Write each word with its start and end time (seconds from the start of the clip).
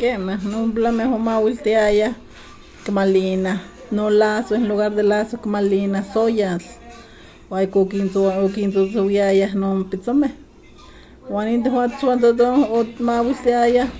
Quema, 0.00 0.36
no 0.36 0.66
blame 0.66 1.04
homa 1.04 1.38
ultiaya, 1.38 2.16
camalina, 2.86 3.60
no 3.90 4.08
lazo 4.08 4.54
en 4.54 4.66
lugar 4.66 4.94
de 4.94 5.02
lazo, 5.02 5.38
camalina, 5.42 6.02
soyas. 6.02 6.78
Guay 7.50 7.66
coquinto, 7.66 8.32
coquinto 8.40 8.88
subiaya, 8.88 9.52
no 9.54 9.84
pizzome. 9.90 10.32
Juaninte 11.28 11.68
juat 11.68 12.00
suanto 12.00 12.28
o 12.30 12.86
ma 12.98 13.20
ultiaya. 13.20 13.90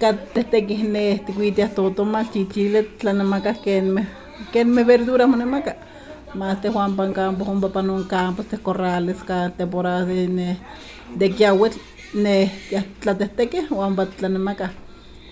Katte 0.00 0.66
kihne, 0.66 1.22
tiquitias 1.26 1.74
todo 1.74 2.06
mal 2.06 2.30
chichile, 2.32 2.82
tlanamacas 2.82 3.58
kenme, 3.58 4.06
kenme 4.50 4.82
verdura 4.82 5.26
monemaca. 5.26 5.76
Más 6.32 6.62
te 6.62 6.70
Juan 6.70 6.96
pan 6.96 7.12
campo, 7.12 7.44
Juan 7.44 7.60
papá 7.60 7.82
no 7.82 8.08
campo, 8.08 8.44
te 8.44 8.56
corrales, 8.56 9.18
cada 9.26 9.50
temporada 9.50 10.06
de 10.06 10.56
de 11.14 11.30
kiahuetl, 11.30 11.78
ne, 12.14 12.50
ya 12.70 12.82
tlateteque, 13.00 13.66
Juan 13.66 13.94
batlanamaca. 13.94 14.72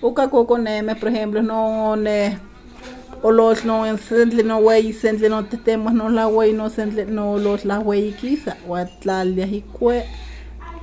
Uka 0.02 0.28
coco 0.28 0.56
neme, 0.56 0.94
por 0.96 1.08
ejemplo, 1.08 1.42
no 1.42 1.96
ne 1.96 2.38
o 3.22 3.30
los 3.30 3.64
no 3.64 3.84
en 3.86 3.98
sentle 3.98 4.42
no 4.42 4.58
wey 4.58 4.92
sentle 4.92 5.28
no 5.28 5.44
tetemos 5.44 5.92
no 5.92 6.08
la 6.08 6.26
wey 6.26 6.52
no 6.54 6.70
sentle 6.70 7.04
no 7.04 7.36
los 7.36 7.64
la 7.66 7.78
wey 7.78 8.12
quizá 8.12 8.56
o 8.66 8.76
atlalia 8.76 9.46
y 9.46 9.60
cue 9.60 10.06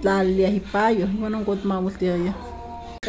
tlalia 0.02 0.50
y 0.50 0.60
payo 0.60 1.08
bueno 1.20 1.44
got 1.44 1.64
maus 1.64 1.98
de 1.98 2.12
allá 2.12 2.36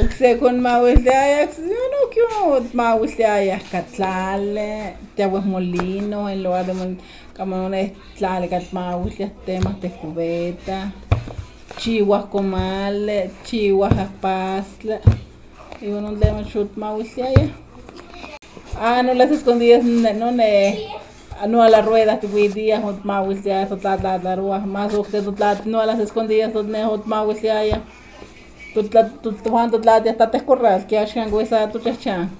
Ukse 0.02 0.38
con 0.38 0.62
maus 0.62 1.02
de 1.04 1.10
allá 1.10 1.50
no 1.58 2.10
que 2.10 2.20
uno 2.22 2.66
maus 2.72 3.16
de 3.16 3.26
allá 3.26 3.60
catlale 3.70 4.94
te 5.14 5.24
aguas 5.24 5.44
molino 5.44 6.30
en 6.30 6.42
lugar 6.42 6.64
de 6.64 6.72
una 6.72 7.78
tlale 8.16 8.48
cat 8.48 8.72
maus 8.72 9.18
de 9.18 9.26
temas 9.44 9.78
de 9.82 9.90
cubeta 9.90 10.92
chihuas 11.76 12.24
comale 12.26 13.30
chihuas 13.44 13.92
apasla 13.92 15.00
y 15.80 15.88
uno 15.88 16.12
le 16.12 16.44
shoot 16.44 16.76
maus 16.76 17.14
de 17.14 17.22
allá 17.22 17.50
Ah, 18.80 19.02
no 19.02 19.12
las 19.14 19.30
escondidas, 19.30 19.82
no 19.82 20.30
ne. 20.30 20.78
No 21.48 21.62
a 21.62 21.68
la 21.68 21.82
rueda, 21.82 22.20
que 22.20 22.28
fui 22.28 22.48
día, 22.48 22.80
hot 22.80 23.04
mawis 23.04 23.42
ya, 23.42 23.66
hot 23.66 23.82
la 23.82 23.96
la 23.96 24.18
la 24.18 24.36
rua, 24.36 24.58
más 24.60 24.94
o 24.94 25.02
que 25.02 25.20
la 25.20 25.60
no 25.64 25.80
a 25.80 25.86
las 25.86 25.98
escondidas, 25.98 26.52
hot 26.52 26.66
ne 26.66 26.84
hot 26.84 27.06
mawis 27.06 27.42
ya 27.42 27.64
ya. 27.64 27.82
Tu 28.74 28.82
la 28.92 29.08
tu 29.08 29.58
han 29.58 29.70
tu 29.70 29.78
la 29.78 30.02
ya 30.02 30.12
está 30.12 30.30
te 30.30 30.44
corral, 30.44 30.86
que 30.86 30.98
ashan 30.98 31.30
guesa 31.30 31.70
tu 31.70 31.78
chachan. 31.80 32.30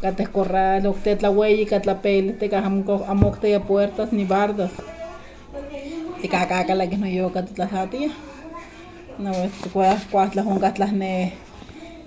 Que 0.00 0.12
te 0.12 0.26
corral, 0.26 0.86
o 0.86 0.94
que 1.02 1.16
la 1.20 1.30
huella, 1.30 1.64
que 1.66 1.86
la 1.86 2.00
pele, 2.02 2.32
te 2.32 2.48
ca 2.48 2.58
amco 2.58 3.04
amocte 3.08 3.50
ya 3.50 3.60
puertas 3.60 4.12
ni 4.12 4.24
bardas. 4.24 4.72
Te 6.20 6.28
ca 6.28 6.46
ca 6.48 6.74
la 6.74 6.88
que 6.88 6.96
no 6.96 7.06
yo 7.06 7.32
que 7.32 7.44
la 7.56 7.68
satia. 7.68 8.10
No, 9.18 9.32
te 9.32 9.68
cuas 9.72 10.04
cuas 10.10 10.34
la 10.34 10.42
hongas 10.42 10.78
las 10.78 10.92
ne. 10.92 11.47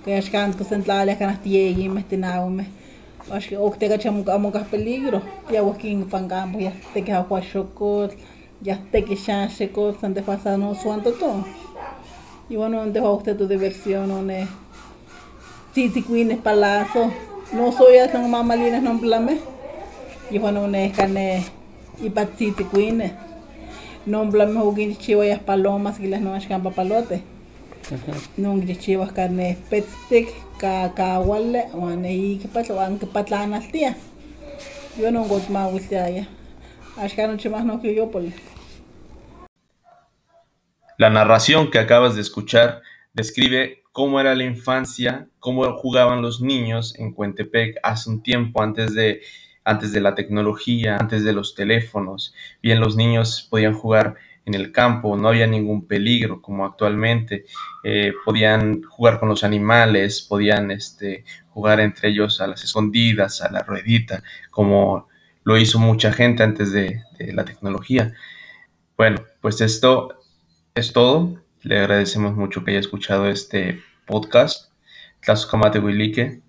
Que 0.04 0.20
que 0.58 0.64
sentlale 0.64 1.18
canas 1.18 1.42
tiegi, 1.42 1.90
me 1.90 2.04
tinaume. 2.04 2.82
acho 3.30 3.50
que 3.50 3.58
o 3.58 3.70
que 3.72 3.78
tega 3.78 3.98
tinha 3.98 4.12
um 4.12 4.24
um 4.24 4.64
peligro 4.70 5.22
ya 5.50 5.62
waking 5.64 6.06
pangam 6.06 6.60
ya 6.60 6.72
te 6.94 7.02
que 7.02 7.12
hawa 7.12 7.42
shokot 7.42 8.12
ya 8.62 8.78
te 8.92 9.04
que 9.04 9.16
chance 9.16 9.68
ko 9.70 9.94
sante 10.00 10.22
pasa 10.22 10.58
no 10.58 10.74
suanto 10.74 11.12
to 11.14 11.46
y 12.50 12.56
bueno 12.56 12.80
donde 12.80 13.00
va 13.00 13.12
usted 13.12 13.38
tu 13.38 13.48
diversión 13.48 14.12
one 14.12 14.48
si 15.74 16.02
queen 16.02 16.38
palazo 16.40 17.12
no 17.54 17.72
soy 17.72 17.98
a 17.98 18.12
san 18.12 18.30
mamalina 18.30 18.82
no 18.82 19.00
plame 19.00 19.40
y 20.32 20.38
bueno 20.38 20.68
ne. 20.68 20.92
Cane 20.92 21.46
y 22.02 22.10
patiti 22.10 22.64
queen 22.66 23.14
no 24.06 24.30
plame 24.30 24.60
hugin 24.60 24.98
chiwa 24.98 25.26
ya 25.26 25.40
palomas 25.40 26.00
que 26.00 26.08
las 26.08 26.22
no 26.22 26.34
ascan 26.34 26.64
papalote 26.64 27.22
La 40.98 41.10
narración 41.10 41.72
que 41.72 41.80
acabas 41.80 42.16
de 42.16 42.22
escuchar 42.22 42.82
describe 43.14 43.82
cómo 43.92 44.20
era 44.20 44.36
la 44.36 44.44
infancia, 44.44 45.28
cómo 45.40 45.78
jugaban 45.78 46.22
los 46.22 46.42
niños 46.42 46.94
en 46.98 47.14
Cuentepec 47.14 47.78
hace 47.84 48.10
un 48.10 48.22
tiempo 48.22 48.62
antes 48.62 48.94
de, 48.94 49.22
antes 49.64 49.92
de 49.92 50.02
la 50.02 50.16
tecnología, 50.16 50.98
antes 50.98 51.24
de 51.24 51.34
los 51.34 51.56
teléfonos. 51.56 52.34
Bien, 52.62 52.80
los 52.80 52.96
niños 52.96 53.48
podían 53.50 53.74
jugar 53.74 54.16
en 54.46 54.54
el 54.54 54.72
campo, 54.72 55.16
no 55.16 55.30
había 55.30 55.48
ningún 55.48 55.88
peligro 55.88 56.42
como 56.42 56.66
actualmente, 56.66 57.46
eh, 57.84 58.14
podían 58.26 58.82
jugar 58.84 59.20
con 59.20 59.30
los 59.30 59.44
animales, 59.44 60.22
podían 60.22 60.72
este, 60.72 61.24
jugar 61.50 61.80
entre 61.80 62.10
ellos 62.10 62.42
a 62.42 62.48
las 62.48 62.64
escondidas, 62.64 63.42
a 63.42 63.52
la 63.52 63.62
ruedita, 63.62 64.24
como 64.50 65.08
lo 65.44 65.58
hizo 65.58 65.80
mucha 65.80 66.12
gente 66.12 66.44
antes 66.44 66.72
de, 66.72 67.02
la 67.34 67.46
tecnología. 67.46 68.14
Bueno, 68.98 69.24
pues 69.42 69.62
esto 69.62 70.18
es 70.74 70.92
todo. 70.92 71.40
Le 71.62 71.78
agradecemos 71.78 72.36
mucho 72.36 72.64
que 72.64 72.72
haya 72.72 72.80
escuchado 72.80 73.30
este 73.30 73.80
podcast. 74.08 74.72
Tlaxcamate 75.22 75.78
Huilique. 75.78 76.42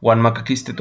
Juan 0.00 0.20
Macaquiste. 0.20 0.74